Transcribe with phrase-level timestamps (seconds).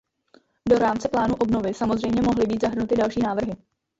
[0.69, 3.53] Do rámce plánu obnovy samozřejmě mohly být zahrnuty další návrhy.